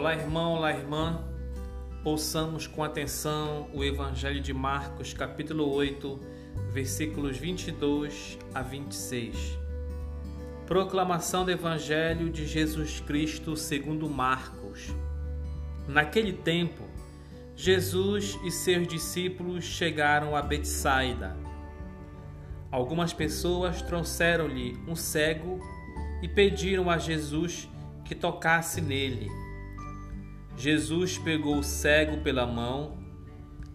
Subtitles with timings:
[0.00, 1.22] Olá, irmão, olá, irmã.
[2.02, 6.18] Ouçamos com atenção o Evangelho de Marcos, capítulo 8,
[6.72, 9.58] versículos 22 a 26.
[10.64, 14.88] Proclamação do Evangelho de Jesus Cristo segundo Marcos.
[15.86, 16.84] Naquele tempo,
[17.54, 21.36] Jesus e seus discípulos chegaram a Betsaida.
[22.70, 25.60] Algumas pessoas trouxeram-lhe um cego
[26.22, 27.68] e pediram a Jesus
[28.02, 29.39] que tocasse nele.
[30.60, 32.98] Jesus pegou o cego pela mão,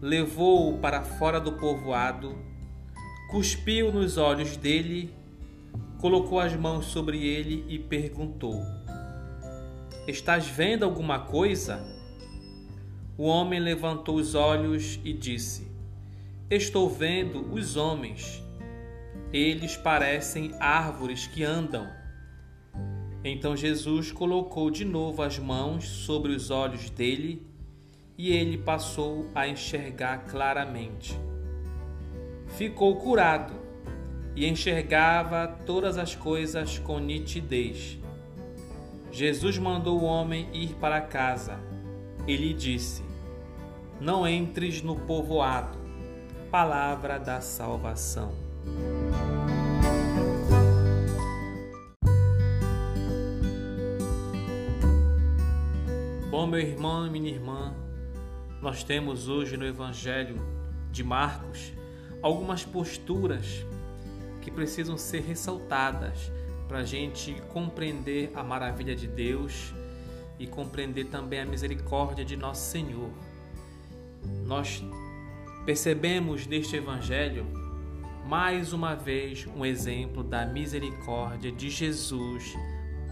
[0.00, 2.38] levou-o para fora do povoado,
[3.28, 5.12] cuspiu nos olhos dele,
[5.98, 8.62] colocou as mãos sobre ele e perguntou:
[10.06, 11.84] Estás vendo alguma coisa?
[13.18, 15.66] O homem levantou os olhos e disse:
[16.48, 18.40] Estou vendo os homens.
[19.32, 21.90] Eles parecem árvores que andam.
[23.28, 27.44] Então Jesus colocou de novo as mãos sobre os olhos dele
[28.16, 31.18] e ele passou a enxergar claramente.
[32.56, 33.52] Ficou curado
[34.36, 37.98] e enxergava todas as coisas com nitidez.
[39.10, 41.58] Jesus mandou o homem ir para casa.
[42.28, 43.02] Ele disse:
[44.00, 45.76] Não entres no povoado.
[46.48, 48.32] Palavra da salvação.
[56.36, 57.74] Bom, meu irmão e minha irmã,
[58.60, 60.36] nós temos hoje no Evangelho
[60.92, 61.72] de Marcos
[62.20, 63.64] algumas posturas
[64.42, 66.30] que precisam ser ressaltadas
[66.68, 69.72] para a gente compreender a maravilha de Deus
[70.38, 73.08] e compreender também a misericórdia de nosso Senhor.
[74.44, 74.84] Nós
[75.64, 77.46] percebemos neste Evangelho
[78.26, 82.52] mais uma vez um exemplo da misericórdia de Jesus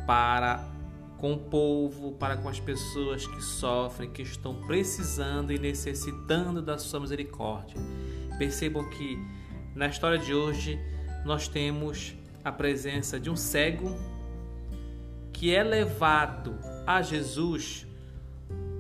[0.06, 0.73] para
[1.25, 6.76] com o povo, para com as pessoas que sofrem, que estão precisando e necessitando da
[6.76, 7.81] sua misericórdia.
[8.37, 9.19] Percebam que
[9.75, 10.78] na história de hoje
[11.25, 13.97] nós temos a presença de um cego
[15.32, 17.87] que é levado a Jesus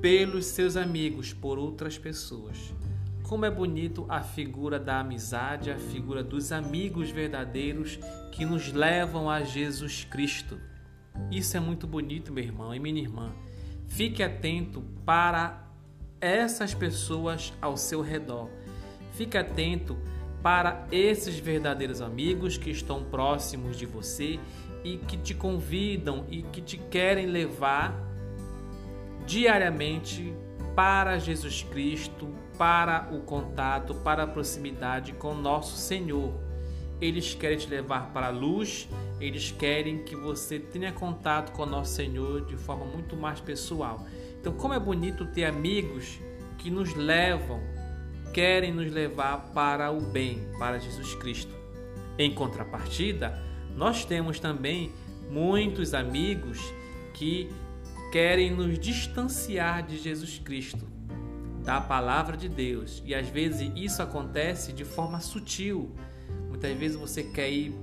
[0.02, 2.74] pelos seus amigos, por outras pessoas.
[3.22, 7.98] Como é bonito a figura da amizade, a figura dos amigos verdadeiros
[8.30, 10.60] que nos levam a Jesus Cristo.
[11.30, 13.32] Isso é muito bonito, meu irmão e minha irmã.
[13.86, 15.68] Fique atento para
[16.20, 18.48] essas pessoas ao seu redor.
[19.12, 19.96] Fique atento
[20.42, 24.38] para esses verdadeiros amigos que estão próximos de você
[24.84, 27.98] e que te convidam e que te querem levar
[29.26, 30.34] diariamente
[30.74, 36.43] para Jesus Cristo, para o contato, para a proximidade com nosso Senhor.
[37.00, 38.88] Eles querem te levar para a luz,
[39.20, 44.06] eles querem que você tenha contato com o nosso Senhor de forma muito mais pessoal.
[44.40, 46.20] Então, como é bonito ter amigos
[46.58, 47.60] que nos levam,
[48.32, 51.54] querem nos levar para o bem, para Jesus Cristo.
[52.18, 53.42] Em contrapartida,
[53.76, 54.92] nós temos também
[55.30, 56.60] muitos amigos
[57.12, 57.50] que
[58.12, 60.86] querem nos distanciar de Jesus Cristo,
[61.64, 63.02] da palavra de Deus.
[63.04, 65.94] E às vezes isso acontece de forma sutil
[66.64, 67.74] Muitas vezes você quer ir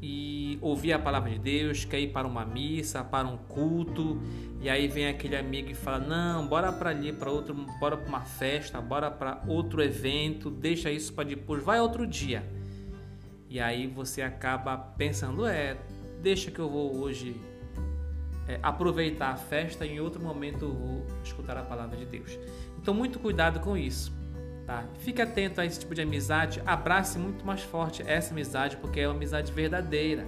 [0.00, 4.22] e ouvir a palavra de Deus, quer ir para uma missa, para um culto,
[4.60, 8.08] e aí vem aquele amigo e fala: "Não, bora para ali, para outro, bora para
[8.08, 12.42] uma festa, bora para outro evento, deixa isso para depois, vai outro dia".
[13.50, 15.76] E aí você acaba pensando: "É,
[16.22, 17.36] deixa que eu vou hoje
[18.48, 22.38] é, aproveitar a festa, em outro momento eu vou escutar a palavra de Deus".
[22.82, 24.12] Então, muito cuidado com isso.
[24.66, 24.84] Tá?
[24.98, 29.06] Fique atento a esse tipo de amizade, abrace muito mais forte essa amizade, porque é
[29.06, 30.26] uma amizade verdadeira,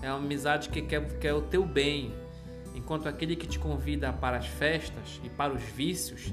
[0.00, 2.14] é uma amizade que quer, quer o teu bem,
[2.74, 6.32] enquanto aquele que te convida para as festas e para os vícios,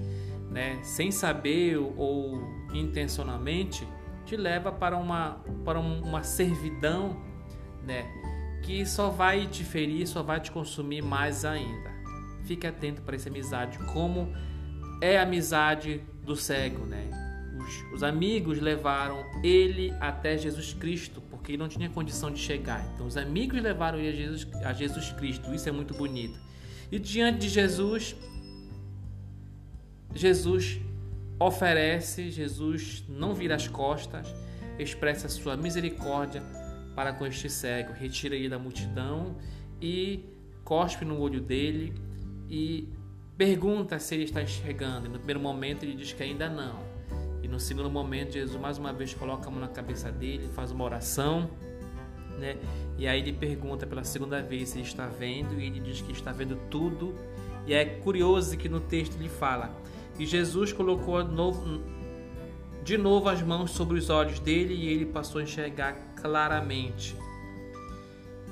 [0.49, 2.39] né, sem saber ou
[2.73, 3.87] intencionalmente,
[4.25, 7.21] te leva para uma, para uma servidão
[7.83, 8.05] né,
[8.63, 11.91] que só vai te ferir, só vai te consumir mais ainda.
[12.43, 14.33] Fique atento para essa amizade, como
[15.01, 17.27] é a amizade do cego, né?
[17.67, 22.85] os, os amigos levaram ele até Jesus Cristo, porque ele não tinha condição de chegar.
[22.93, 25.53] Então, os amigos levaram ele a Jesus, a Jesus Cristo.
[25.53, 26.39] Isso é muito bonito.
[26.91, 28.15] E diante de Jesus,
[30.15, 30.79] Jesus
[31.39, 34.33] oferece, Jesus não vira as costas,
[34.79, 36.41] expressa sua misericórdia
[36.95, 39.35] para com este cego, retira ele da multidão
[39.81, 40.25] e
[40.63, 41.93] cospe no olho dele
[42.49, 42.87] e
[43.37, 45.05] pergunta se ele está enxergando.
[45.05, 46.79] E no primeiro momento ele diz que ainda não.
[47.43, 50.71] E no segundo momento, Jesus mais uma vez coloca a mão na cabeça dele, faz
[50.71, 51.49] uma oração,
[52.37, 52.57] né?
[52.97, 56.11] E aí ele pergunta pela segunda vez se ele está vendo, e ele diz que
[56.11, 57.15] está vendo tudo
[57.65, 59.75] E é curioso que no texto ele fala:
[60.17, 61.19] E Jesus colocou
[62.83, 67.15] de novo as mãos sobre os olhos dele e ele passou a enxergar claramente.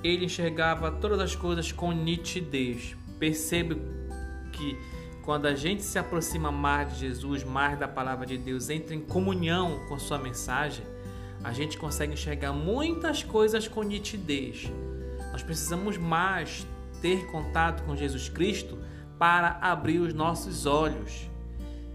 [0.03, 2.95] Ele enxergava todas as coisas com nitidez.
[3.17, 3.81] Percebe
[4.55, 4.77] que
[5.21, 9.01] quando a gente se aproxima mais de Jesus, mais da palavra de Deus, entra em
[9.01, 10.85] comunhão com sua mensagem,
[11.43, 14.71] a gente consegue enxergar muitas coisas com nitidez.
[15.31, 16.65] Nós precisamos mais
[17.01, 18.77] ter contato com Jesus Cristo
[19.17, 21.29] para abrir os nossos olhos.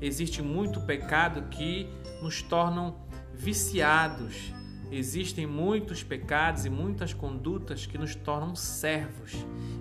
[0.00, 1.88] Existe muito pecado que
[2.20, 2.96] nos tornam
[3.32, 4.52] viciados.
[4.90, 9.34] Existem muitos pecados e muitas condutas que nos tornam servos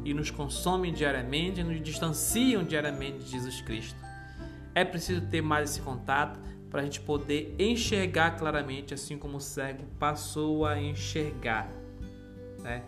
[0.05, 3.97] e nos consomem diariamente e nos distanciam diariamente de Jesus Cristo.
[4.75, 6.39] É preciso ter mais esse contato
[6.69, 11.67] para a gente poder enxergar claramente, assim como o cego passou a enxergar,
[12.59, 12.83] né?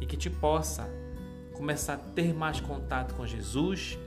[0.00, 0.88] E que te possa
[1.52, 3.98] começar a ter mais contato com Jesus,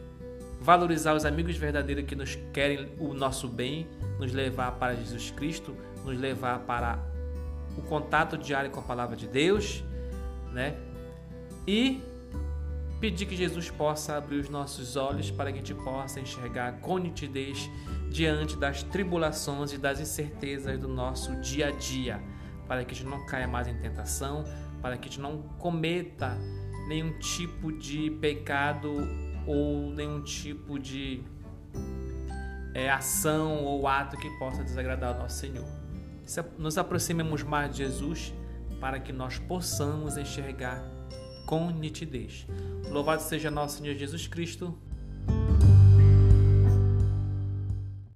[0.59, 3.87] valorizar os amigos verdadeiros que nos querem o nosso bem,
[4.19, 7.16] nos levar para Jesus Cristo, nos levar para
[7.77, 9.83] o contato diário com a palavra de Deus,
[10.51, 10.75] né?
[11.67, 12.01] E
[12.99, 16.97] pedir que Jesus possa abrir os nossos olhos para que a gente possa enxergar com
[16.97, 17.69] nitidez
[18.09, 22.19] diante das tribulações e das incertezas do nosso dia a dia,
[22.67, 24.43] para que a gente não caia mais em tentação,
[24.81, 26.37] para que a gente não cometa
[26.87, 29.07] nenhum tipo de pecado
[29.45, 31.23] ou nenhum tipo de
[32.73, 35.76] é, ação ou ato que possa desagradar ao nosso Senhor.
[36.57, 38.33] Nos aproximemos mais de Jesus
[38.79, 40.83] para que nós possamos enxergar
[41.45, 42.45] com nitidez.
[42.89, 44.77] Louvado seja nosso Senhor Jesus Cristo